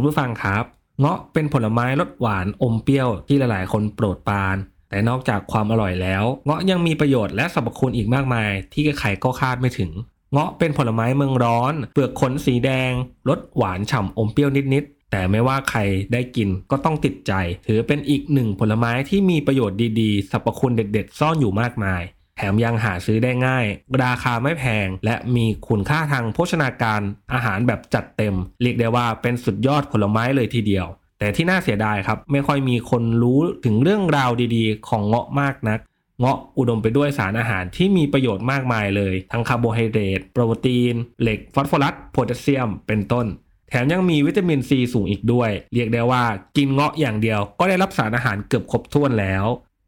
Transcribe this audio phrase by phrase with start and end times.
[0.00, 0.64] คุณผู้ฟังครับ
[1.00, 4.56] เงาะเป็นผลไม้รสหวานอมเปรี้ยวที่หลายๆ คนโปรดปราน
[4.90, 9.90] แต่นอกจากความอร่อยแล้ว เงาะยังมีประโยชน์และสรรพคุณอีกมากมาย ที่ใครก็คาดไม่ถึง
[10.32, 12.92] เงาะเป็นผลไม้เมืองร้อน เปลือกขนสีแดง
[13.28, 15.80] รสหวานฉ่ำอมเปรี้ยวนิดๆ แต่ไม่ว่าใคร
[16.12, 17.32] ได้กินก็ต้องติดใจ
[17.66, 22.02] ถือเป็นอีกหนึ่งผลไม้ที่มีประโยชน์ดีๆสรรพคุณเด็ด ๆ ซ่อนอยู่มากมาย
[22.38, 23.64] แถมยังหาซื้อได้ง่าย
[24.04, 27.00] ราคาไม่แพง และมีคุณค่าทางโภชนาการ
[27.32, 30.86] อาหารแบบจัดเต็ม เรียกได้ว่าเป็นสุดยอดผลไม้เลยทีเดียว
[31.18, 35.78] แต่ที่น่าเสียดายครับไม่ค่อยมีคนรู้ถึงเรื่องราวดีๆ ของเงาะมากนัก
[36.20, 43.26] เงาะอุดมไปด้วยสารอาหารที่มีประโยชน์มากมายเลย ทั้งคาร์โบไฮเดรตโปรตีน เหล็กฟอสฟอรัสโพแทสเซียม เป็นต้น
[43.68, 46.24] แถมยังมีวิตามินซีสูงอีกด้วย เรียกได้ว่า
[46.56, 49.44] กินเงาะอย่างเดียวก็ได้รับสารอาหารเกือบครบถ้วนแล้ว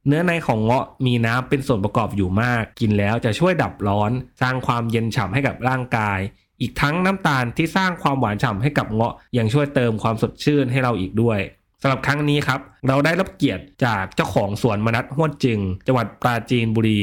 [0.06, 4.10] เนื้อในของเงาะมีน้ำเป็นส่วนประกอบอยู่มาก กินแล้วจะช่วยดับร้อน
[4.42, 6.18] สร้างความเย็นฉ่ำให้กับร่างกาย
[6.60, 11.40] อีกทั้งน้ำตาลที่สร้างความหวานฉ่ำให้กับเงาะยังช่วยเติมความสดชื่นให้เราอีกด้วย
[11.82, 17.00] สำหรับครั้งนี้ครับ เราได้รับเกียรติจากเจ้าของสวนมนัดห้วนจึง จังหวัดปราจีนบุรี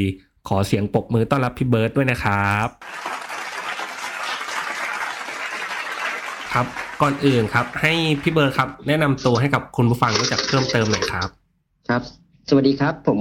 [0.48, 2.68] ขอเสียงปรบมือต้อนรับพี่เบิร์ดด้วยนะครับ
[6.54, 6.66] ครับ
[7.02, 11.30] ก่อนอื่นครับ ให้พี่เบิร์ดครับ แนะนำตัวให้กับคุณผู้ฟังรู้จักเพิ่มเติมหน่อยครับ
[11.90, 12.02] ครับ
[12.50, 13.20] สวัสดีครับ ผม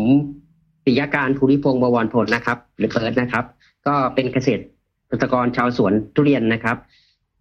[0.85, 3.45] ปิยการภูริพงศ์บวรพลนะครับหรือเพิร์ดนะครับ
[3.87, 6.77] ก็เป็นเกษตรกรชาวสวนทุเรียนนะครับ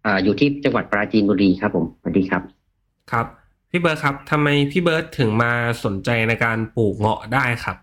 [0.04, 2.42] ออยู่ที่จังหวัดปราจีนบุรีครับ ผมสวัสดีครับ
[3.12, 3.26] ครับ
[3.70, 5.52] พี่เบิร์ดครับทำไมพี่เบิร์ดถึงมา
[5.84, 7.76] สนใจในการปลูกเงาะได้ครับ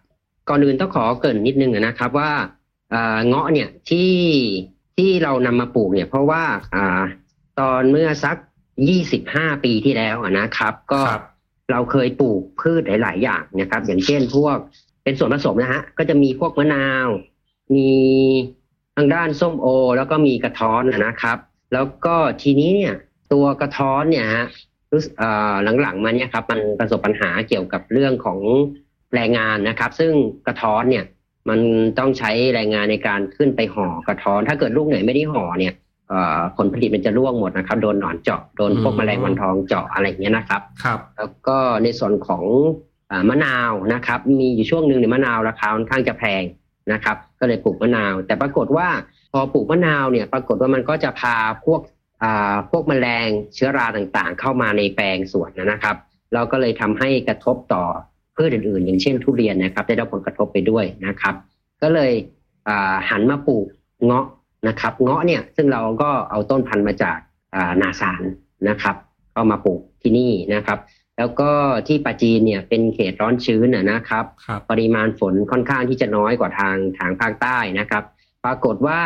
[0.50, 2.32] ก่อนอื่นต้องขอเกรินนิดนึงนะครับว่า
[3.28, 4.14] เงาะเนี่ยที่
[4.98, 6.44] ที่เรานำมาปลูกเนี่ย เพราะว่า
[6.76, 7.04] อ่า
[7.60, 8.38] ตอนเมื่อสัก
[8.90, 11.24] ยี่สิบห้าปีที่แล้วนะครับ ก็ครับ
[11.72, 14.58] เราเคยปลูกพืชหลาย ๆ อย่างนะครับ อย่างเช่นพวก
[15.04, 17.08] เป็นส่วนผสมนะฮะก็จะมีพวกมะนาว
[17.76, 17.90] มี
[18.96, 21.38] ทางด้านส้มโอ แล้วก็มีกระท้อนนะครับ
[21.74, 22.96] แล้วก็ทีนี้เนี่ย
[23.34, 24.46] ตัวกระท้อนเนี่ยฮะ
[24.92, 25.14] รู้สึก
[25.82, 28.40] หลังๆมาเนี่ยครับมันประสบปัญหาเกี่ยวกับเรื่องของ
[29.16, 30.14] แรงงานนะครับ ซึ่ง
[30.48, 31.06] กระท้อนเนี่ย
[31.50, 31.60] มัน
[32.00, 35.74] ต้องใช้แรงงานในการขึ้นไปห่อกระท้อน ถ้าเกิดลูกไหนไม่ได้ห่อเนี่ย
[36.58, 42.44] ผลผลิตมันจะร่วงหมดนะครับ โดนหนอนเจาะโดนพวกอืมแมลงวันทองเจาะอะไรอย่างเงี้ยนะครับครับ แล้วก็ในส่วนของ
[43.12, 46.44] อามะนาวนะครับ มีอยู่ช่วงหนึ่งเนี่ยมะนาวราคาค่อนข้างจะแพง
[46.94, 48.88] นะครับ ก็เลยปลูกมะนาว แต่ปรากฏว่า
[49.32, 51.82] พอปลูกมะนาวเนี่ยปรากฏว่ามันก็จะพาพวก
[52.24, 55.96] อ่าพวกแมลงเชื้อราต่างๆ เข้ามาในแปลงสวนนะครับ
[56.34, 57.84] เราก็เลยทำให้กระทบต่อ
[58.36, 61.36] พืชอื่นๆ อย่างเช่นทุเรียนนะครับ ได้รับผลกระทบไปด้วยนะครับ
[61.82, 62.12] ก็เลย
[62.68, 63.66] อ่าหันมาปลูก
[64.06, 64.26] เงาะ
[64.68, 67.18] นะครับเงาะเนี่ยซึ่งเราก็เอาต้นพันธุ์มาจาก
[67.56, 68.24] อ่านาสาร
[68.70, 68.96] นะครับ
[69.36, 70.80] ก็มาปลูกที่นี่นะครับ
[71.18, 71.52] แล้วก็
[71.88, 78.04] ที่ปาจีนเนี่ยเป็นเขตร้อนชื้นนะนะครับครับปริมาณฝนค่อนข้างที่จะน้อยกว่าทางทางภาคใต้นะครับ
[78.46, 79.00] ปรากฏว่า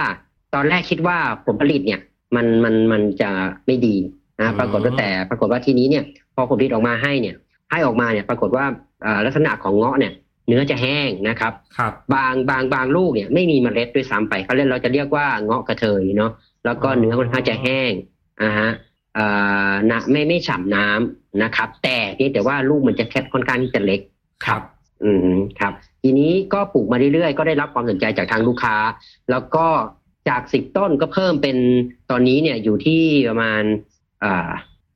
[0.53, 1.99] ตอนแรกคิดว่าผลผลิตเนี่ย
[2.35, 3.29] มันมันมันจะ
[3.65, 3.95] ไม่ดี
[4.39, 6.03] อืนะมปรากฏว่าแต่ปรากฏว่าทีนี้เนี่ย
[6.35, 7.35] พอผลผลิตออกมาให้เนี่ย
[7.71, 8.65] ให้ออกมาเนี่ยปรากฏว่า
[9.03, 10.13] เอ่อลักษณะของเงาะเนี่ย
[10.47, 16.31] เนื้อจะแห้งนะครับครับบางบางบางลูกเนี่ยไม่มีเมล็ดด้วยซ้ำไปเขาเรียกเราจะเรียกว่าเงาะกระเทยเนาะ
[16.65, 17.91] แล้วก็เนื้อค่อนข้างจะแห้ง
[18.43, 18.69] อ่าฮะ
[19.15, 19.25] เอ่
[19.69, 23.99] อนะไม่ไม่ฉ่ำน้ำนะครับ แต่เพียงแต่ว่าลูกมันจะแค่ค่อนข้างที่จะเล็ก
[24.45, 24.61] ครับ
[25.03, 28.75] อืมครับ ทีนี้ก็ปลูกมาเรื่อยๆก็ได้รับความสนใจจากทางลูกค้า
[29.31, 29.65] แล้วก็
[30.29, 31.57] จากสิบต้นก็เพิ่มเป็น
[32.11, 33.61] ตอนนี้เนี่ยอยู่ที่ประมาณ
[34.23, 34.49] อ่า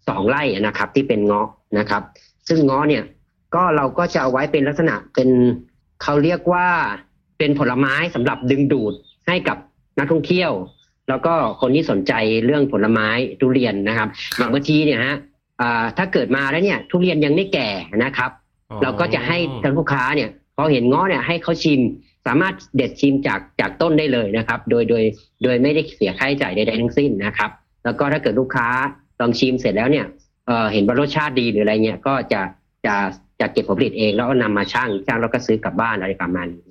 [0.07, 1.47] สองไร่นะครับ ที่เป็นเงาะ
[1.79, 2.03] นะครับ
[2.47, 3.03] ซึ่งเงาะเนี่ย
[3.55, 5.29] ก็เราก็จะเอาไว้เป็นลักษณะเป็น
[6.03, 6.67] เขาเรียกว่า
[7.37, 8.93] เป็นผลไม้สำหรับดึงดูด
[9.27, 9.57] ให้กับ
[9.99, 10.51] นักท่องเที่ยว
[11.09, 12.13] แล้วก็คนที่สนใจ
[12.45, 13.07] เรื่องผลไม้
[13.39, 14.07] ทุเรียนนะครับ
[14.37, 15.15] อย่างบางทีเนี่ยฮะ
[15.61, 17.69] อ่าถ้าเกิดมาแล้วเนี่ย ทุเรียนยังไม่แก่
[18.03, 18.31] นะครับ
[18.83, 21.79] เราก็จะให้ทางลูกค้าเนี่ยพอเห็นเง้อเนี่ยให้เขาชิม
[22.27, 25.03] สามารถเด็ดชิมจากจากต้นได้เลยนะครับ โดยโดย
[25.43, 27.49] โดยไม่ได้เสียค่าใช้จ่ายใดๆทั้งสิ้นนะครับ
[27.83, 28.67] แล้วก็ถ้าเกิดลูกค้า
[29.19, 30.05] ลองชิมเสร็จแล้วเนี่ย
[30.47, 32.41] เอ่อเห็นว่ารสชาติดีหรืออะไรเงี้ยก็จะ
[32.85, 32.95] จะ
[33.41, 36.69] จะเก็บผลผลิตเองแล้วก็นำมาชั่งชั่งแล้วก็ซื้อกลับบ้านอะไรประมาณนี้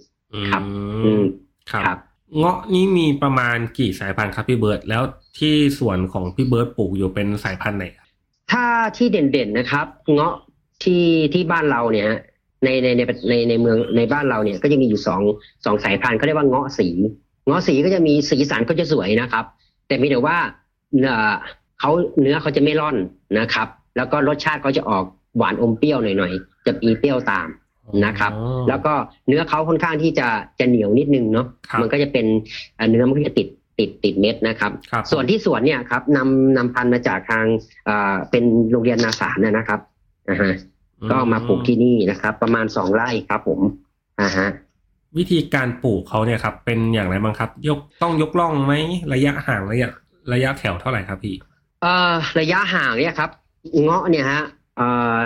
[0.50, 0.70] ครับอื
[1.04, 1.22] อืมม
[1.70, 1.98] ครับครับ
[2.38, 5.02] เงาะนี้มีประมาณกี่สายพันธุ์ครับพี่เบิร์ดแล้ว
[5.38, 8.06] ที่สวนของพี่เบิร์ดปลูกอยู่เป็นสายพันธุ์ไหนครับ
[8.52, 8.64] ถ้า
[8.96, 10.34] ที่เด่นๆนะครับ เงาะ
[10.82, 12.20] ที่ที่บ้านเราเนี่ยฮะ
[12.64, 15.22] ในในในในในเมืองในบ้านเราเนี่ยก็จะมีอยู่สอง
[15.64, 16.88] สองสายพันธุ์เขาเรียกว่าเงาะสี
[17.46, 19.44] เงาะสีก็จะมีสีสันก็จะสวยนะครับ
[19.86, 20.36] แต่มีแต่ว่า
[21.02, 21.32] เอ่อ
[21.80, 21.90] เขา
[22.20, 22.96] เนื้อเขาจะไม่ร่อน
[23.38, 25.04] นะครับ แล้วก็รสชาติเขาจะออก
[25.36, 27.48] หวานอมเปรี้ยวหน่อยๆ จะมีเปรี้ยวตาม
[28.06, 28.92] นะครับอ๋อแล้วก็
[29.28, 30.28] เนื้อเขาค่อนข้างที่จะ
[30.58, 32.26] จะเหนียวนิดนึงเนาะครับมันก็จะเป็น
[32.76, 33.48] เอ่อเนื้อมันก็จะติด
[33.78, 37.44] ติดติดเม็ดนะครับครับ ส่วนที่สวนเนี่ยครับนำนำพันธุ์มาจากทาง
[37.86, 39.80] เอ่อเป็นโรงเรียนนาสารนะนะครับ
[40.28, 40.52] อ่าฮะ
[41.10, 43.60] ก็มาปลูกที่นี่นะครับ ประมาณสองไร่ครับผม
[44.20, 44.48] อ่าฮะ
[45.18, 48.72] วิธีการปลูกเขาเนี่ยครับ เป็นอย่างไรบ้างครับ ยกต้องยกล่องไหม
[49.14, 49.88] ระยะห่างระยะ
[50.32, 51.34] ระยะแถวเท่าไหร่ครับพี่
[51.82, 53.30] เอ่อระยะห่างเนี่ยครับ
[53.84, 54.59] เงาะเนี่ยฮะเอ่อ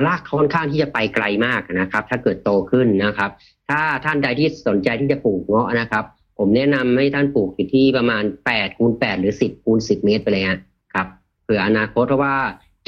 [0.07, 3.31] รากเขาค่อนข้างที่จะไปไกลมากนะครับ ถ้าเกิดโตขึ้นนะครับ
[3.69, 6.05] ถ้าท่านใดที่สนใจที่จะปลูกเงาะนะครับ
[6.39, 8.23] ผมแนะนำให้ท่านปลูกอยู่ที่ประมาณ
[8.53, 10.59] 8คูณ8หรือ 10คูณ10 เมตรไปเลยฮะ
[10.95, 11.07] ครับ
[11.45, 12.35] เผื่ออนาคตเพราะว่า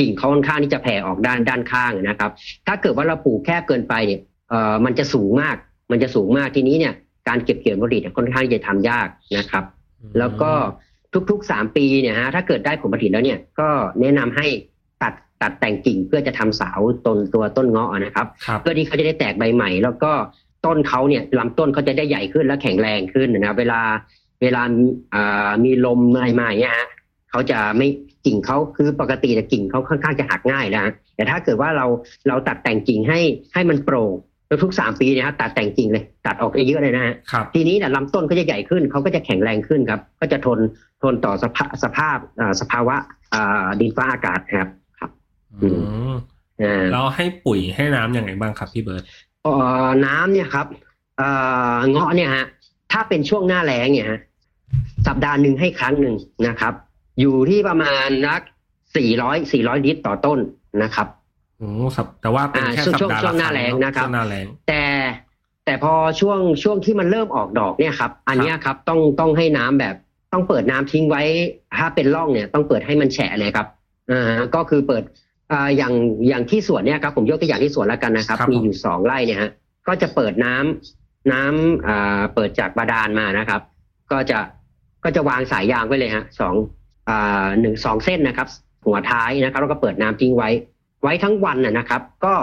[0.00, 2.30] กิ่งเขาค่อนข้างที่จะแผ่ออกด้านด้านข้างนะครับ
[2.66, 5.56] ถ้าเกิดว่าเราปลูกแคบเกินไปเนี่ยเอ่อมันจะสูงมาก
[5.90, 6.94] มันจะสูงมากทีนี้เนี่ย
[7.28, 9.08] การเก็บเกี่ยวผลผลิตเนี่ยค่อนข้างที่จะทำยาก
[9.38, 9.64] นะครับ
[10.18, 10.52] แล้วก็
[11.30, 13.68] ทุกๆสามปีเนี่ยฮะถ้าเกิดได้ผลผลิตแล้วเนี่ยก็
[14.00, 14.46] แนะนำให้
[15.02, 16.70] ตัดตัดแต่งกิ่งเพื่อจะทำเสา
[17.06, 20.12] ต้นตัวต้นเงาะนะครับครับเพื่อที่เขาจะได้แตกใบใหม่ แล้วก็
[20.66, 23.80] ต้นเขาเนี่ยลำต้นเขาจะได้ใหญ่ขึ้นและแข็งแรงขึ้นนะครับเวลา
[24.42, 24.62] เวลา
[25.14, 26.88] อ่ามีลมอะไรมาอย่างเงี้ยฮะ
[27.30, 27.88] เขาจะไม่
[28.26, 31.86] กิ่งเขาคือปกติแต่ยกิ่งเขาค่อนข้างจะหักง่ายนะฮะแต่ถ้าเกิดว่าเรา
[32.28, 33.20] เราตัดแต่งกิ่งให้
[33.54, 34.12] ให้มันโปร่ง
[34.48, 40.58] แล้วทุกสามปีเนี่ยฮะตัดแต่งกิ่งเลย ตัดออกเยอะๆเลยนะฮะครับทีนี้เนี่ยลำต้นก็จะใหญ่ขึ้นเขาก็จะแข็งแรงขึ้นครับ ก็จะทน
[41.02, 42.96] ทนต่อสภาสภาพอ่าสภาวะ
[43.34, 44.85] อ่าดินฟ้าอากาศครับครับอืมอ่า
[46.92, 49.02] เราให้ปุ๋ยให้น้ำยังไงบ้างครับพี่เบิร์ต
[49.42, 49.54] เอ่
[49.84, 50.66] อน้ำเนี่ยครับ
[51.18, 51.28] เอ่
[51.74, 52.46] อเงาะเนี่ยฮะ
[52.92, 54.20] ถ้าเป็นช่วงหน้าแล้งเนี่ยฮะ
[55.06, 56.16] สัปดาห์หนึ่งให้ครั้งหนึ่ง
[56.48, 56.74] นะครับ
[57.20, 58.40] อยู่ที่ประมาณนัก
[58.96, 60.38] สี่ร้อยสี่ร้อยลิตรต่อต้น
[60.82, 61.06] นะครับ
[61.58, 64.84] โอ้สัปแต่ว่าเป็นอ่าแค่ช่วงสัปดาห์ช่วงละหน้าแล้งคงนะครับช่วงหน้าแรงแต่
[65.64, 69.94] แต่พอช่วงช่วงที่มันเริ่มออกดอกเนี่ยครับ อันเนี้ยครับต้องต้องให้น้ำแบบ
[70.32, 71.22] ต้องเปิดน้ำทิ้งไว้
[71.78, 73.66] ถ้าเป็นร่องเนี่ย ต้องเปิดให้มันแฉะเลยครับ
[74.10, 74.22] อ่า
[74.54, 75.02] ก็คือเปิด
[75.52, 75.94] อ่าอย่าง
[76.28, 79.50] อย่างที่สวนเนี่ยครับผมยกตัวอย่างที่สวนแล้วกันนะครับ มีอยู่สองไร่เนี่ยฮะ
[79.88, 83.60] ก็จะเปิดน้ำน้ำอ่าเปิดจากบาดาลมานะครับ
[84.12, 84.38] ก็จะ
[85.04, 86.54] ก็จะวางสายยางไว้เลยฮะสอง
[87.08, 88.48] อ่าหนึ่งสองเส้นนะครับ
[88.86, 90.50] หัวท้ายนะครับแล้วก็เปิดน้ำทิ้งไว้
[91.02, 92.34] ไว้ทั้งวันนะนะครับ ก็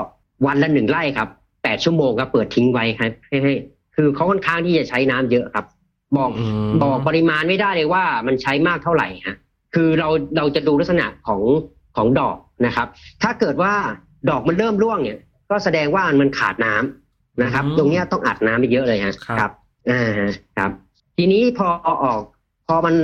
[0.46, 1.30] วันละหนึ่งไร่ครับ
[1.64, 3.54] แปดชั่วโมงครับเปิดทิ้งไว้ครับให้ให้
[3.96, 5.66] คือเขาค่อนข้างที่จะใช้น้ำเยอะครับ
[6.18, 6.32] บอก
[6.72, 9.38] มบอกปริมาณไม่ได้เลยว่ามันใช้มากเท่าไหร่ฮะ
[9.74, 11.42] คือเราเราจะดูลักษณะของ
[11.96, 12.88] ของดอก นะครับ
[13.22, 13.74] ถ้าเกิดว่า
[14.30, 15.18] ดอกมันเริ่มร่วงเนี่ย
[15.50, 19.52] ก็แสดงว่ามันขาดน้ำนะครับ ตรงเนี้ยต้องอัดน้ำไปเยอะเลยฮะครับ
[19.92, 20.04] อ่า
[20.58, 20.72] ครับ
[21.18, 22.22] ทีนี้พอเอาออก
[22.68, 22.96] พอมัน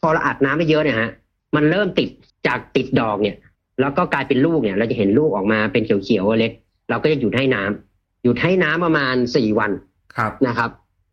[0.00, 1.10] พอเราอัดน้ำไปเยอะเนี่ยฮะ
[1.56, 2.08] มันเริ่มติด
[2.46, 3.36] จากติดดอกเนี่ย
[3.80, 6.52] แล้วก็กลายเป็นลูกเนี่ย เราจะเห็นลูกออกมาเป็นเขียวๆเล็ก
[6.90, 9.70] เราก็จะหยุดให้น้ำหยุดให้น้ำประมาณสี่วัน
[10.16, 10.70] ครับนะครับ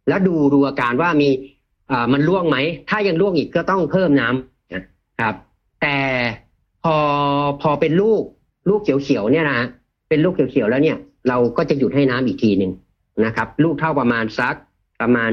[0.07, 1.29] แล้วดูดูอาการว่ามี
[1.91, 2.57] อ่ามันร่วงไหม
[2.89, 4.83] ถ้ายังร่วงอีกก็ต้องเพิ่มน้ำนะ
[5.19, 5.35] ครับ
[5.81, 5.97] แต่
[6.83, 6.95] พอ
[7.61, 8.21] พอเป็นลูก
[8.69, 9.67] ลูกเขียวๆเนี่ยนะฮะ
[10.09, 10.97] เป็นลูกเขียวๆแล้วเนี่ย
[11.29, 12.71] เราก็จะหยุดให้น้ำอีกทีหนึ่ง
[13.25, 14.55] นะครับ ลูกเท่าประมาณสัก
[15.01, 15.31] ประมาณ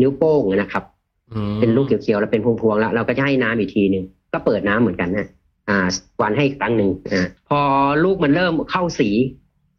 [0.00, 0.84] นิ้วโป้งนะครับ
[1.32, 5.26] อืมเป็นลูกเขียวๆแล้วเป็นพวงๆแล้ว เราก็จะให้น้ำอีกทีหนึ่งก็เปิดน้ำเหมือนกันนะ
[5.68, 5.78] อ่า
[6.22, 7.60] วันให้อีกครั้งหนึ่งอ่าพอ
[8.04, 9.08] ลูกมันเริ่มเข้าสี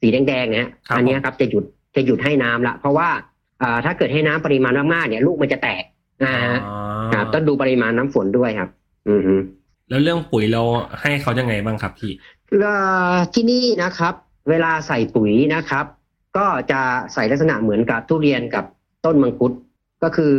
[0.02, 1.64] สีแดงๆนะฮะอันเนี้ยครับจะหยุด
[1.96, 3.10] จะหยุดให้น้ำละเพราะว่า
[3.62, 5.84] อ่าถ้าเกิดให้น้ำปริมาณมากๆเนี่ย ลูกมันจะแตก
[6.24, 6.34] อ่า
[6.66, 6.76] อ๋อ
[7.14, 8.70] ครับต้องดูปริมาณน้ำฝนด้วยครับ
[9.10, 9.36] อือฮึ
[9.90, 10.62] แล้วเรื่องปุ๋ยเรา
[11.02, 12.12] ให้เขายังไงบ้างครับพี่
[12.60, 12.74] เอ่
[13.12, 14.14] อที่นี่นะครับ
[14.50, 15.86] เวลาใส่ปุ๋ยนะครับ
[16.38, 16.82] ก็จะ
[17.14, 18.66] ใส่ลักษณะเหมือนกับทุเรียนกับ
[19.06, 19.52] ต้นมังคุด
[20.04, 20.36] ก็คือ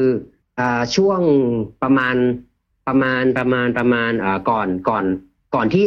[0.58, 1.20] อ่าช่วง
[1.82, 2.14] ประมาณ
[2.86, 5.04] ประมาณประมาณประมาณอ่าก่อนก่อน
[5.54, 5.84] ก่อนที่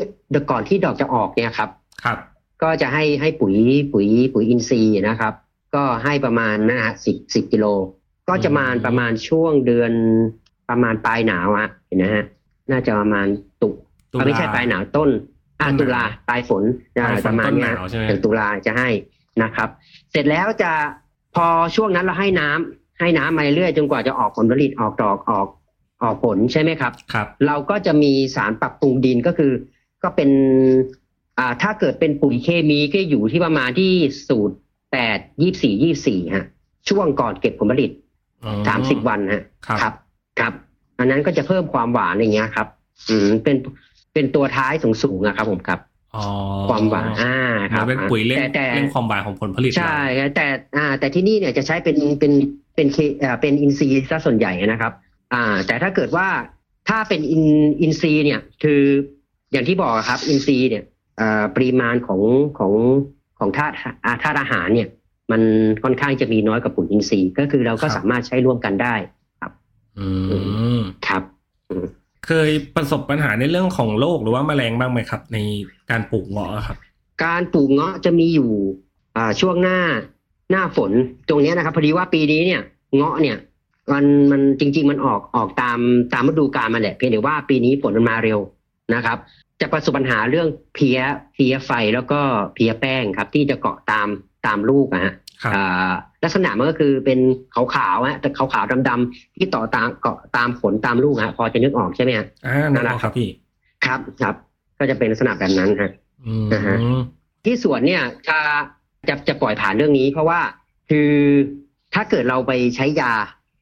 [0.52, 1.70] ก่อนที่ดอกจะออกเนี่ยครับ
[2.04, 2.18] ครับ
[2.64, 3.56] ก็จะให้ให้ปุ๋ย
[3.94, 5.34] ปุ๋ยปุ๋ยอินทรีย์นะครับ
[5.76, 7.66] ก็ให้ประมาณนะฮะสิบสิบกิโล
[8.30, 9.92] ก็จะมาประมาณช่วงเดือน
[10.70, 12.26] ประมาณปลายหนาวอะเห็นนะฮะ
[12.72, 13.28] น่าจะประมาณ
[13.62, 13.70] ตุ
[14.14, 15.10] ตุลาอะไม่ใช่ปลายหนาวต้น
[15.60, 16.64] อ่าต้นหนาวตุลาปลายฝน
[16.98, 18.90] อ่าปลายฝนประมาณต้นหเนี้ยนาวใช่ไหมถึงตุลาจะให้
[19.44, 19.70] นะครับ
[20.12, 20.72] เสร็จแล้วจะ
[21.36, 25.48] พอช่วงนั้นเราให้น้ำให้น้ำมาเรื่อยๆจนกว่าจะออกผลผลิตออกดอกออก
[26.04, 29.52] ออกผลใช่ไหมครับครับ เราก็จะมีสารปรับปรุงดินก็คือ
[30.04, 30.30] ก็เป็น
[31.38, 33.92] อ่าถ้าเกิดเป็นปุ๋ยเคมีก็อยู่ที่ประมาณที่
[34.28, 34.56] สูตร
[34.92, 36.46] แปดยี่สี่ยี่สี่ฮะ
[36.90, 37.92] ช่วงก่อนเก็บผลผลิต
[38.44, 39.94] อ๋อสามสิบวันฮะครับครับ
[40.40, 40.54] ครับ
[41.02, 42.68] อันนั้นก็จะเพิ่มความหวานอย่างเงี้ยครับ
[43.10, 43.56] อืมเป็น
[44.14, 45.80] เป็นตัวท้ายสูงสูงๆอะครับ ผมครับ
[46.16, 46.26] อ๋อ
[46.70, 47.36] ความหวานอ่า
[47.74, 52.34] คมัรับนเป็นปุ๋ยเร่งแต่แต่เร่งความหวานของผลผลิตใช่ครับแต่อ่า แต่ที่นี่เนี่ยจะใช้เป็นเป็น
[52.76, 54.92] เป็นเคอ่าเป็นอินทรีย์ซะส่วนใหญ่นะครับ
[55.34, 56.28] อ่า แต่ถ้าเกิดว่า
[56.90, 57.44] ถ้าเป็นอิน
[57.82, 58.82] อินทรีย์เนี่ย คือ
[59.52, 60.84] อย่างที่บอกอะครับ อินทรีย์เนี่ย
[61.18, 62.22] เอ่อปริมาณของ
[62.58, 62.74] ของ
[63.40, 64.90] ของธาตุอาธาตุอาหารเนี่ย
[65.32, 65.42] มัน
[65.84, 68.96] ค่อนข้างจะมีน้อยกว่าปุ๋ยอินทรีย์ก็คือเราก็สามารถใช้ร่วมกันได้
[70.00, 70.08] อื
[70.78, 71.24] มครับ
[72.26, 75.38] เคยประสบปัญหาในเรื่องของโรคหรือว่าแมลงบ้างไหมครับ ใน
[75.90, 76.78] การปลูกเงาะครับ
[77.26, 78.52] การปลูกเงาะจะมีอยู่
[79.18, 79.80] อ่าช่วงหน้า
[80.52, 80.92] หน้าฝน
[81.30, 82.62] ตรงเนี้ยนะครับพอดีว่าปีนี้เนี่ย
[82.96, 83.38] เงาะเนี่ย
[83.92, 85.80] มันมันจริง ๆ มันออกออกตาม
[86.14, 88.40] ตามฤดูกาลมาแหละเพียงแต่ว่าปีนี้ฝนมันมาเร็ว
[88.94, 89.18] นะครับ
[89.62, 91.00] จะประสบปัญหาเรื่องเพี้ย
[91.34, 92.20] เพี้ยไฟแล้วก็
[92.56, 94.08] เพี้ยแป้งครับ ที่จะเกาะตาม
[94.46, 95.94] ตามลูกนะฮะครับอ่า
[96.24, 97.20] ลักษณะมันก็คือเป็น
[97.54, 103.28] ขาวๆฮะแต่ขาวๆดำๆที่ต่อตามเกาะตามขนตามลูกฮะพอจะนึกออกใช่ไหมฮะอ่านั่นแหละครับพี่
[103.86, 104.36] ครับครับ
[104.80, 105.92] ก็จะเป็นลักษณะแบบนั้นฮะ
[106.26, 106.78] อืมอ่าฮะ
[107.46, 108.38] ที่สวนเนี่ยจะ
[109.08, 110.40] จะจะปล่อยผ่านเรื่องนี้ เพราะว่า
[110.90, 111.10] คือ
[111.94, 113.14] ถ้าเกิดเราไปใช้ยา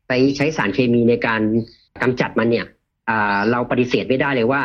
[0.07, 1.41] ไปใช้สารเคมีในการ
[2.01, 2.65] กำจัดมันเนี่ย
[3.09, 4.61] อ่าเราปฏิเสธไม่ได้เลยว่า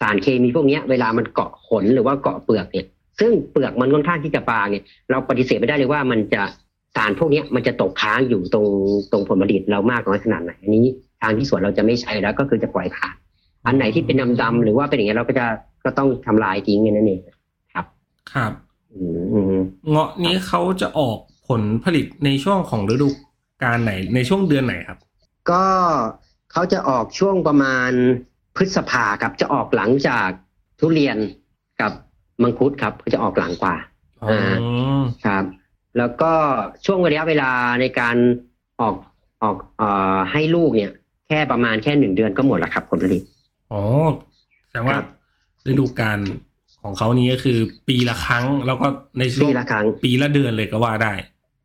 [0.00, 2.86] สารเคมีพวกเนี้ยเวลามันเกาะขนหรือว่าเกาะเปลือกเนี่ย
[3.20, 6.42] ซึ่งเปลือกมันค่อนข้างที่จะบางเนี่ย เราปฏิเสธไม่ได้เลยว่ามันจะ
[6.96, 8.66] สารพวกเนี้ยมันจะตกค้างอยู่ตรง
[9.12, 10.86] ตรงผลผลิตเรามากน้อยขนาดไหนอันนี้
[11.20, 13.14] ทางที่สวนเราจะไม่ใช้แล้วก็คือจะปล่อยผ่าน
[13.66, 15.46] อันไหนที่เป็นดำๆหรือว่าเป็นอย่างเงี้ยเราก็จะ
[15.84, 17.20] ก็ต้องทำลายทิ้งแค่นั้นเอง
[17.74, 17.82] ครั
[18.50, 18.52] บ
[18.94, 23.08] อืมอืมเงาะนี้เขาจะออกผลผลิตในช่วงของฤดู
[23.62, 24.98] กาลไหนในช่วงเดือนไหนครับ
[25.50, 25.64] ก็
[26.52, 27.90] เขาจะออกช่วงประมาณ
[28.56, 30.28] พฤษภาครับจะออกหลังจาก
[30.80, 31.16] ทุเรียน
[31.80, 31.92] กับ
[32.42, 33.76] มังคุดครับเขาจะออกหลังกว่า
[34.22, 34.30] อ๋อ
[35.26, 35.44] ครับ
[35.98, 36.32] แล้วก็
[36.86, 38.16] ช่วงระยะเวลาในการ
[38.80, 38.94] ออก
[39.42, 40.92] ออกเอ่อให้ลูกเนี่ย
[41.28, 43.22] แค่ประมาณแค่หนึ่งเดือนก็หมดแล้วครับผลผลิต
[43.72, 43.82] อ๋อ
[44.68, 45.06] แสดงว่าครับ
[45.70, 46.18] ฤดูกาล
[46.82, 47.58] ของเขานี้ก็คือ
[47.88, 48.86] ปีละครั้งแล้วก็
[49.18, 51.12] ในช่วปีงละครั้งปีละเดือนเลยก็ว่าได้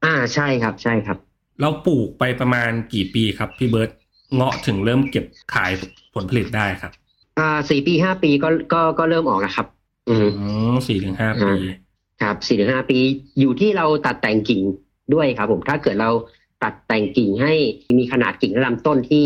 [0.05, 1.17] อ่าใช่ครับใช่ครับ
[1.61, 3.89] เราปลูกไปประมาณกี่ปีครับพี่เบิร์ต
[4.35, 5.71] เงาะถึงเริ่มเก็บขาย
[6.13, 6.91] ผลผลิตได้ครับ
[7.39, 9.67] อ่าสี่ปีห้าปีก็ก็ก็เริ่มออกแล้วครับ
[10.09, 11.49] อืมอืมสี่ถึงห้าปี
[12.21, 12.99] ครับสี่ถึงห้าปี
[13.39, 14.61] อยู่ที่เราตัดแต่งกิ่ง
[15.13, 16.11] ด้วยครับ ผมถ้าเกิดเรา
[16.63, 17.53] ตัดแต่งกิ่งให้
[17.99, 19.25] มีขนาดกิ่งและลำต้นที่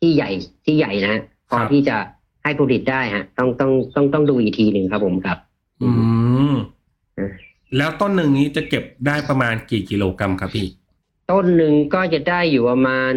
[0.00, 0.30] ที่ใหญ่
[0.64, 1.96] ที่ใหญ่นะฮะพอครับที่จะ
[2.42, 5.38] ให้ผลิตได้ฮะ ต้องต้องต้องต้องดูอีกทีหนึ่งครับผมครับ
[5.82, 7.30] อืมอืม
[7.76, 10.66] แล้วต้นหนึ่งนี้จะเก็บได้ประมาณกี่กิโลกรัมครับพี่
[11.30, 13.12] ต้นหนึ่งก็จะได้อยู่ประมาณ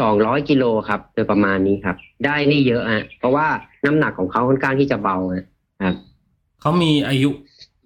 [0.00, 3.46] สองร้อยกิโลครับ โดยประมาณนี้ครับ ได้ไม่เยอะฮะเพราะว่า
[3.84, 5.46] น้ำหนักของเขาค่อนข้างที่จะเบาฮะ
[5.82, 5.94] ครับ
[6.60, 7.30] เขามีอายุ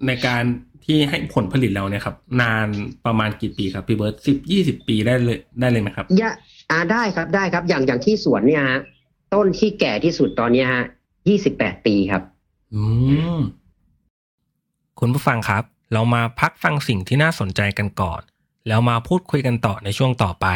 [0.06, 0.44] ในการ
[0.84, 2.66] ที่ให้ผลผลิตเราเนี่ยครับ นาน
[3.06, 6.32] ประมาณกี่ปีครับพี่เบิร์ตสิบยี่สิบปีได้เลยได้เลยไหมครับยะ
[6.70, 8.80] อ่าได้ครับได้ครับ อย่างอย่างที่สวนเนี่ยฮะ
[9.34, 10.84] ต้นที่แก่ที่สุดตอนเนี้ยฮะ
[11.28, 12.22] ยี่สิบแปดปีครับ
[12.74, 12.82] อื
[13.36, 13.38] ม
[15.00, 15.62] คุณผู้ฟังครับ
[15.92, 18.20] เรามาพักฟังสิ่งที่น่าสนใจกันก่อน
[18.68, 20.46] แล้วมาพูดคุยกันต่อในช่วงต่อไป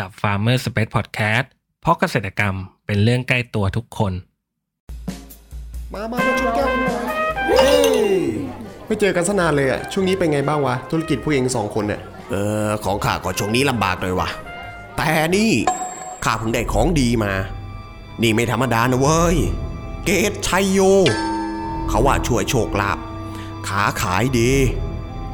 [0.00, 1.46] กับ Farmer Space Podcast
[1.80, 2.54] เพราะเกษตรกรรม
[2.86, 4.12] เป็นเรื่องใกล้ตัวทุกคน
[5.92, 7.04] มา มามาชนแก้วกันหน่อย
[7.48, 8.00] เฮ้ย
[8.88, 12.34] ไม่เจอกันสนานเลยอะช่วงนี้เป็นไงบ้างวะ ธุรกิจผู้เองสองคนเนี่ยเอ
[12.68, 14.28] อของข้าก็ช่วงนี้ลำบากเลยว่ะ
[14.96, 15.52] แต่นี่
[16.24, 17.32] ข้าเพิ่งได้ของดีมา
[18.22, 19.36] นี่ไม่ธรรมดานะเว้ย
[20.04, 20.80] เกตชัยโย
[21.88, 22.98] เขาว่าช่วยโชคลาภ
[23.68, 24.50] ขาขายดี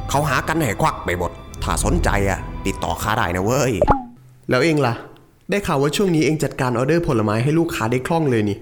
[0.09, 1.31] เขาหากันให้ควักไปหมด
[1.63, 3.73] ถ้าสนใจอะติดต่อข้าได้นะเว้ย
[4.49, 4.93] แล้วเอ็งล่ะ
[5.49, 8.57] ได้ข่าวว่าช่วงนี้เอ็งจัดการออเดอร์ผลไม้ให้ลูกค้าได้คล่องเลยนี่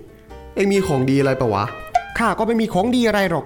[0.55, 1.63] เอ็งมีของดีอะไรปะวะ
[2.17, 3.45] ข้าก็ไม่มีของดีอะไรหรอก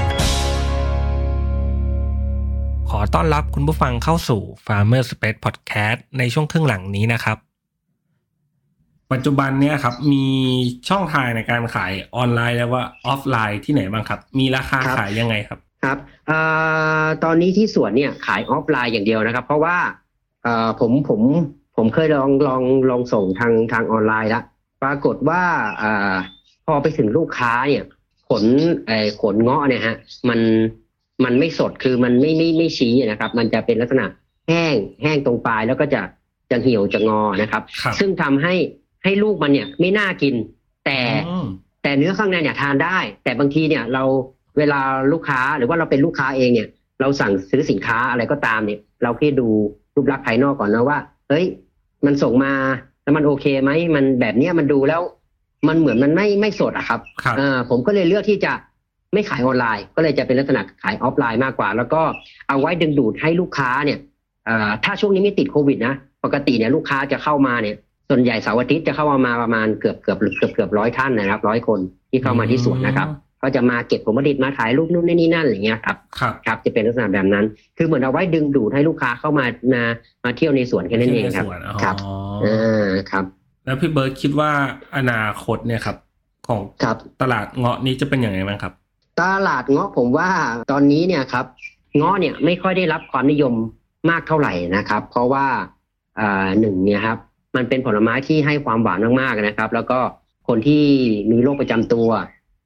[2.95, 7.37] ขอต้อนรับคุณผู้ฟังเข้าสู่ Farmer Space Podcast ในช่วงครึ่งหลังนี้นะครับ
[9.11, 10.25] ปัจจุบันเนี่ยครับ มี
[10.89, 16.39] ช่องทางในการขายออนไลน์หรือว่าออฟไลน์ที่ไหนบ้างครับ มีราคาครับขายยังไงครับครับเอ่
[17.03, 19.77] อตอนนี้ที่สวนเนี่ยขายออฟไลน์อย่างเดียวนะครับ เพราะว่า
[20.43, 21.21] เอ่อผมผม
[21.75, 24.43] ผมเคยลองลองลองส่งทางทางออนไลน์แล้ว
[24.83, 25.41] ปรากฏว่า
[25.77, 26.13] เอ่อ
[26.65, 27.83] พอไปถึงลูกค้าเนี่ย
[28.29, 28.43] ผล
[28.87, 29.95] เอ่อผลเงาะเนี่ยฮะ
[30.29, 30.39] มัน
[31.25, 34.05] มันไม่สดคือมันไม่ไม่ไม่ชี้นะครับ มันจะเป็นลักษณะ
[34.49, 36.01] แห้งแห้งตรงปลายแล้วก็จะ
[36.51, 38.53] จะเหี่ยวจะงอนะครับครับซึ่งทำให้
[39.03, 40.35] ให้ลูกมันเนี่ยไม่น่ากิน
[40.85, 40.99] แต่
[41.29, 41.45] อืม
[41.83, 44.03] แต่เนื้อข้างในเนี่ยทานได้ แต่บางทีเนี่ยเรา
[44.57, 44.79] เวลา
[45.11, 46.67] ลูกค้าหรือว่าเราเป็นลูกค้าเองเนี่ย
[47.01, 49.47] เราสั่งซื้อสินค้าอะไรก็ตามเนี่ย เราแค่ดู
[49.95, 50.99] รูปลักษณ์ภายนอกก่อนนะว่า
[51.29, 51.45] เฮ้ย
[52.05, 52.53] มันส่งมา
[53.03, 55.01] แล้วมันโอเคไหมมันแบบเนี้ยมันดูแล้ว
[55.67, 58.51] มันเหมือนมันไม่ไม่สดอะครับครับอ่าผมก็เลยเลือกที่จะ
[59.13, 62.01] ไม่ขายออนไลน์ ก็เลยจะเป็นลักษณะขายออฟไลน์มากกว่า แล้วก็
[62.47, 63.99] เอาไว้ดึงดูดให้ลูกค้าเนี่ย
[64.47, 65.93] อ่าถ้าช่วงนี้ไม่ติดโควิดนะ
[66.25, 67.75] ปกติเนี่ยลูกค้าจะเข้ามาเนี่ย
[68.09, 71.79] ส่วนใหญ่เสาร์อาทิตย์จะเข้ามามาประมาณเกือบเกือบเกือบเกือบร้อยท่านนะครับร้อยคน
[72.11, 73.07] ที่เข้ามาที่สวนนะครับ
[73.41, 77.45] ก็จะมาเก็บผลผลิตมาถ่ายรูปนู่นนี่นั่นอะไรเงี้ยครับครับครับจะเป็นลักษณะแบบนั้น
[77.77, 79.83] คือเหมือนเอาไว้ดึงดูดให้ลูกค้าเข้ามามา
[80.23, 81.95] มาเที่ยวในสวนแค่นั้นเองครับที่ในสวนอ๋อครับ
[82.45, 83.25] อ่าครับ
[83.65, 84.51] แล้วพี่เบิร์ดคิดว่า
[84.97, 85.97] อนาคตเนี่ยครับ
[86.47, 88.73] ของครับตลาดเงาะนี้จะเป็นยังไงบ้างครับ
[89.21, 90.29] ตลาดเงาะผมว่า
[90.71, 91.45] ตอนนี้เนี่ยครับ
[91.97, 93.53] เงาะเนี่ยไม่ค่อยได้รับความนิยม
[94.09, 95.45] มากเท่าไหร่นะครับ เพราะว่า
[96.59, 97.17] หนึ่งเนี่ยครับ
[97.55, 99.99] มันเป็นผลไม้ที่ให้ความหวานมากๆนะครับ แล้วก็
[100.47, 100.83] คนที่
[101.31, 102.09] มีโรคประจำตัว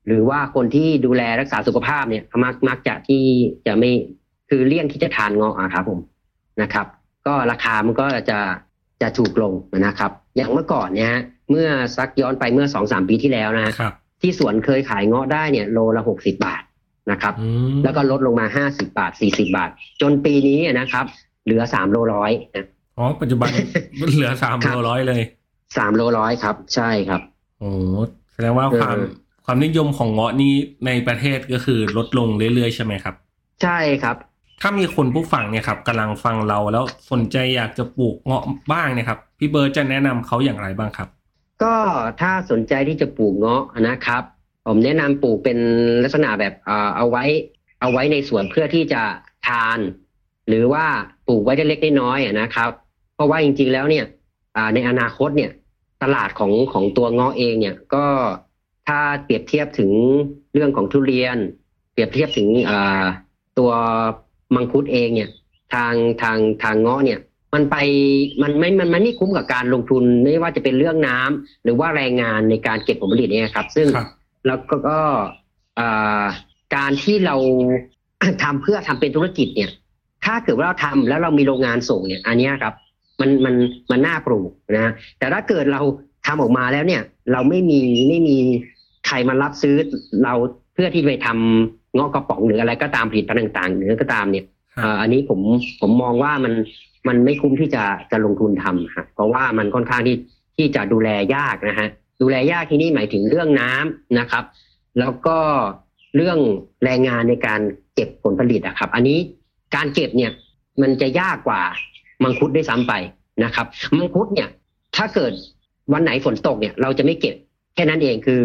[0.08, 3.24] หรือว่าคนที่ดูแลรักษาสุขภาพเนี่ยมักมักจะที่
[3.68, 3.92] จะไม่
[4.50, 6.00] คือเลี่ยงที่จะทานเงาะครับผม
[6.62, 6.88] นะครับ
[7.28, 8.40] ก็ราคามันก็จะ
[9.02, 9.54] จะถูกลง
[9.86, 16.64] นะครับ อย่างเมื่อก่อนเนี่ยฮะเมื่อสักย้อนไปเมื่อสองสามปีที่แล้วนะฮะครับ ที่สวนเคยขายเงาะได้เนี่ยโลละหกสิบาท
[17.12, 19.70] นะครับอืมแล้วก็ลดลงมาห้าสิบาทสี่สิบาท
[20.02, 21.06] จนปีนี้นะครับ
[21.46, 22.66] เหลือสามโลร้อยนะ
[22.98, 23.50] อ๋อปัจจุบัน
[24.16, 25.22] เหลือสามครับโลร้อยเลย
[25.78, 27.22] สามโลร้อยครับ ใช่ครับ
[27.60, 27.70] โอ้
[28.34, 29.10] แสดงว่าความเออ
[29.46, 30.54] ความนิยมของเงาะนี้
[30.86, 33.16] ในประเทศก็คือลดลงเรื่อยๆใช่ไหมครับ
[33.64, 34.16] ใช่ครับ
[34.62, 41.08] ถ้ามีคนผู้ฟังเนี่ยครับกำลังฟังเราแล้วสนใจอยากจะปลูกเงาะบ้างเนี่ยครับ พี่เบิร์ดจะแนะนำเขาอย่างไรบ้างครับ
[41.64, 41.76] ก็
[42.22, 44.24] ถ้าสนใจที่จะปลูกเงาะนะครับ
[44.68, 45.58] ผมแนะนำปลูกเป็น
[46.04, 47.24] ลักษณะแบบเอ่อเอาไว้
[47.82, 49.02] เอาไว้ในสวนเพื่อที่จะ
[49.48, 49.80] ทาน
[50.48, 50.86] หรือว่า
[51.28, 52.70] ปลูกไว้ได้เล็กๆน้อยนะครับ
[53.16, 54.06] เพราะว่าจริงๆแล้วเนี่ย
[54.74, 55.52] ในอนาคตเนี่ย
[56.04, 58.06] ตลาดของของตัวเงาะเองเนี่ยก็
[58.88, 59.92] ถ้าเปรียบเทียบถึง
[60.54, 61.38] เรื่องของทุเรียน
[61.94, 63.04] เปรียบเทียบถึงอ่า
[63.58, 63.72] ตัว
[64.56, 65.30] มังคุดเองเนี่ย
[65.74, 67.20] ทางทางทางเงาะเนี่ย
[67.56, 67.76] มันไป
[68.42, 74.08] มันไม่มันมันไม่คุ้มกับการลงทุนไม่ว่าจะเป็นเรื่องน้ำหรือว่าแรงงานในการเก็บผลผลิตเนี่ยครับ ซึ่งครับ
[74.48, 75.00] แล้วก็ก็
[75.80, 76.24] อ่า
[76.76, 77.36] การที่เรา
[78.44, 79.72] ทำเพื่อทำเป็นธุรกิจเนี่ย
[80.26, 82.74] ถ้าเกิดว่าเราทำแล้วเรามีโรงงานส่งเนี่ย อันเนี้ยครับ
[83.22, 83.56] มันมัน
[83.92, 85.82] มันน่าปลูกนะฮะแต่ถ้าเกิดเรา
[86.28, 88.38] ทำออกมาแล้วเนี่ย เราไม่มีไม่มี
[89.08, 89.76] ใครมารับซื้อ
[90.24, 90.34] เรา
[90.74, 95.40] เพื่อที่ไปทำเงาะกระป๋องหรืออะไรก็ตามผลิตภัณฑ์ต่างๆหรือก็ตามเนี่ยครับเอ่ออันนี้ผม
[95.82, 96.54] ผมมองว่ามัน
[97.08, 100.18] มันไม่คุ้มที่จะจะลงทุนทำครับเพราะว่ามันค่อนข้างที่
[100.58, 101.88] ที่จะดูแลยากนะฮะ
[102.22, 104.44] ดูแลยากที่นี่หมายถึงเรื่องน้ำนะครับ
[105.00, 105.38] แล้วก็
[106.16, 106.40] เรื่อง
[106.84, 107.62] แรงงานในการ
[107.96, 109.18] เก็บผลผลิตอะครับ อันนี้
[109.76, 110.32] การเก็บเนี่ย
[110.82, 111.62] มันจะยากกว่า
[112.24, 112.94] มังคุดด้วยซ้ำไป
[113.44, 113.66] นะครับ
[113.98, 114.50] มังคุดเนี่ย
[114.96, 115.34] ถ้าเกิด
[115.94, 117.36] วันไหนฝนตกเนี่ย เราจะไม่เก็บ
[117.76, 118.42] แค่นั้นเองคือ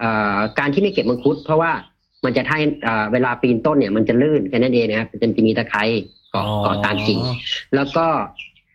[0.00, 1.72] เอ่อการที่ไม่เก็บมังคุด เพราะว่า
[2.24, 5.82] มันจะให้เอ่อเวลาปีนต้นเนี่ยมันจะลื่นแค่นั้นเองนะครับมันจะมีตะไคร้
[6.34, 7.20] กาะเกาะตามกิ่ง
[7.74, 8.06] แล้วก็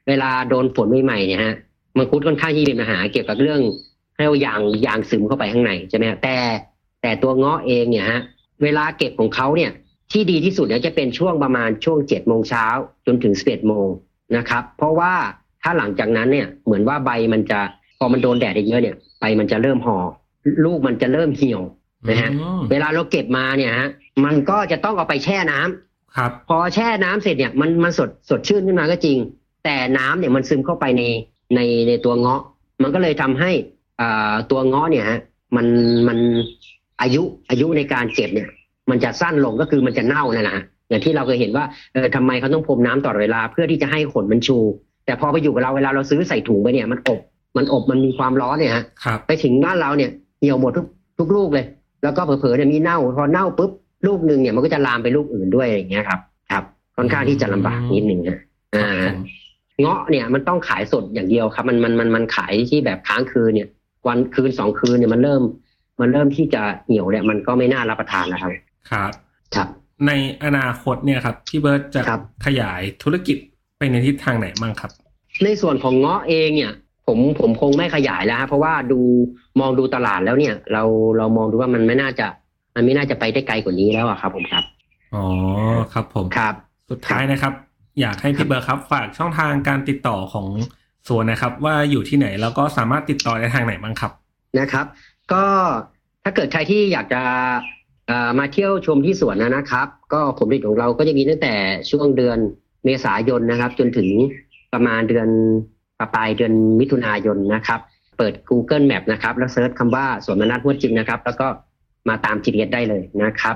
[0.08, 1.56] เวลาโดนฝนใหม่ๆเนี่ยฮะ
[1.98, 3.62] มังคุดค่อนข้างที่มีปัญหาเกี่ยวกับเรื่อง
[4.16, 6.36] ให้เอายางยางซึมเข้าไปข้างในใช่ไหมฮะแต่
[7.02, 8.22] แต่ตัวเงาะเองเนี่ยฮะ
[8.64, 9.72] เวลาเก็บของเขาเนี่ย
[10.12, 12.66] ที่ดีที่สุดเนี่ยจะเป็นช่วงประมาณช่วงเจ็ดโมงเช้า
[13.06, 13.88] จนถึงสิบเอ็ดโมง
[14.38, 15.14] นะครับ เพราะว่า
[15.64, 17.60] ถ้าหลังจากนั้นเนี่ยเหมือนว่าใบมันจะ
[18.00, 19.98] พอมันโดนแดดเยอะๆเนี่ยใบมันจะเริ่มห่อ
[20.66, 21.62] ลูกมันจะเริ่มเหี่ยว
[22.10, 23.90] นะฮะอืมเวลาเราเก็บมาเนี่ยฮะ
[24.26, 29.18] มันก็จะต้องเอาไปแช่น้ำ ครับ พอแช่น้ำเสร็จเนี่ยมันมันสดสดชื่นขึ้นมาก็จริง
[29.64, 31.04] แต่น้ำเนี่ยมันซึมเข้าไปใน
[31.56, 32.42] ในในตัวเงาะ
[32.82, 33.52] มันก็เลยทำให้
[34.02, 35.20] อ่าตัวเงาะเนี่ยฮะ
[35.56, 35.68] มัน
[36.08, 36.18] มัน
[37.02, 38.50] อายุอายุในการเก็บเนี่ย
[38.90, 44.58] มันจะสั้นลงก็คือมันจะเน่านั่นแหละฮะอย่างที่เราเคยเห็นว่าเออทำไมเขาต้องพรมน้ำตลอดเวลาเพื่อที่จะให้ขนมันชู
[45.06, 47.20] แต่พอไปอยู่กับเราเวลาเราซื้อใส่ถุงไปเนี่ยมันอบ
[47.58, 50.86] มันอบมันมีความร้อนเนี่ยฮะครับไปถึงบ้านเราเนี่ยเหี่ยวหมดทุก
[51.20, 51.66] ทุกลูกเลย
[52.04, 53.72] แล้วก็เผลอๆเนี่ยมีเน่า พอเน่าปุ๊บ
[54.08, 56.20] ลูกหนึ่งเนี่ยมันก็จะลามไปลูกอื่นด้วยอย่างเงี้ยครับ
[56.52, 56.64] ครับ
[56.98, 58.40] ค่อนข้างที่จะลำบากนิดหนึ่งนะ
[58.76, 59.18] อ่าผม
[59.82, 63.70] เงาะเนี่ยมันต้องขายสดอย่างเดียวครับ มันมันมันมันขายที่แบบค้างคืนเนี่ย
[64.08, 65.42] วันคืนสองคืนเนี่ยมันเริ่ม
[66.02, 68.52] มันเริ่มที่จะเหี่ยวเนี่ยมันก็ไม่น่ารับประทานแล้วครับ
[68.92, 69.12] ครับ
[69.56, 69.68] ครับ
[70.08, 70.12] ใน
[70.44, 73.38] อนาคตเนี่ยครับพี่เบิร์ดจะครับขยายธุรกิจ
[73.78, 74.92] ไปในทิศทางไหนบ้างครับ
[75.44, 76.74] ในส่วนของเงาะเองเนี่ย
[77.08, 79.00] ผมผมคงไม่ขยายแล้วฮะเพราะว่าดู
[79.60, 80.84] มองดูตลาดแล้วเนี่ย เรา
[81.18, 82.28] เรามองดูว่ามันไม่น่าจะ
[82.76, 84.64] มันไม่น่าจะไปได้ไกลกว่านี้แล้วอะครับ ผมครับ
[85.16, 85.26] อ๋อ
[85.94, 86.54] ครับผมครับ
[86.90, 87.54] สุดท้ายนะครับ
[88.02, 90.48] อยากให้พี่เบิร์ดครับ ฝากช่องทางการติดต่อของ
[91.08, 94.12] สวนนะครับ ว่าอยู่ที่ไหนแล้วก็สามารถติดต่อได้ทางไหนบ้างครับ
[94.60, 94.86] นะครับ
[95.34, 95.46] ก็
[96.24, 97.22] ถ้าเกิดใครที่อยากจะ
[98.08, 101.54] เอ่อมาเที่ยวชมที่สวนนะครับ ก็ผลผลิตของเราก็จะมีตั้งแต่
[101.90, 102.38] ช่วงเดือน
[102.86, 104.08] เมษายนนะครับ จนถึง
[104.74, 105.30] ประมาณเดือน
[106.16, 107.80] ปลายเดือนมิถุนายนนะครับ
[108.18, 111.48] เปิด Google Map นะครับ แล้วเซิร์ชคำว่าสวนมนัสหัวจิมนะครับ แล้วก็
[112.10, 113.56] มาตาม GPS ได้เลยนะครับ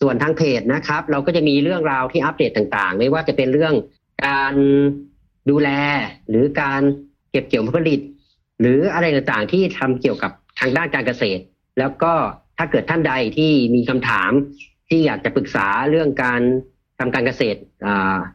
[0.00, 3.74] ส่วนทางเพจนะครับ เราก็จะมีเรื่องราวที่อัปเดตต่างๆ ไม่ว่าจะเป็นเรื่อง
[4.26, 4.54] การ
[5.50, 5.68] ดูแล
[6.28, 6.80] หรือการ
[7.30, 8.00] เก็บเกี่ยวผลผลิต
[8.60, 11.42] หรืออะไรต่างๆที่ทำเกี่ยวกับทางด้านการเกษตร
[11.78, 12.12] แล้วก็
[12.58, 14.30] ถ้าเกิดท่านใดที่มีคำถาม
[14.88, 16.40] ที่อยากจะปรึกษาเรื่องการ
[16.98, 17.58] ทำการเกษตร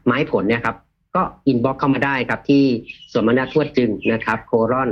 [0.04, 0.76] ไม้ผลเนี่ยครับ
[1.16, 2.64] ก็อินบ็อกเข้ามาได้ครับที่
[3.12, 4.90] สวนมนัสทวดจึงนะครับ โครอน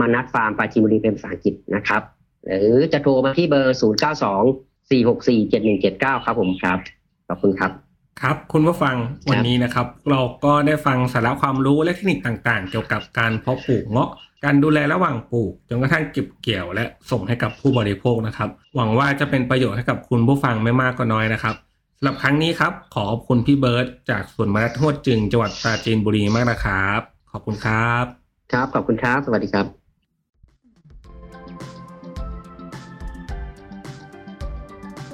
[0.00, 2.02] มนัทฟาร์มปาจีนบุรีเป็นภาษาอังกฤษนะครับ
[2.46, 6.78] หรือจะโทรมาที่เบอร์ 0 9 2 4 6 4 7 1 7 9 ครับผมครับ
[7.28, 7.72] ขอบคุณครับ
[8.20, 8.96] ครับคุณผู้ฟัง
[9.30, 14.10] วันนี้นะครับ เราก็ได้ฟังสาระความรู้และเทคนิคต่างๆ เกี่ยวกับการเพาะปลูกเงาะ
[14.44, 21.54] การดูแลระหว่างปลูกจนกระทั่งเก็บเกี่ยวและส่งให้กับผู้บริโภคนะครับ หวังว่าจะเป็นประโยชน์ให้กับคุณผู้ฟังไม่มากก็น้อยนะครับ
[21.98, 27.00] สำหรับครั้งนี้ครับ ขอขอบคุณพี่เบิร์ตจากสวนมะระทวดจึงจังหวัดปราจีนบุรีมากนะครับ
[27.32, 28.04] ขอบคุณครับ
[28.52, 29.83] ครับขอบคุณครับ สวัสดีครับ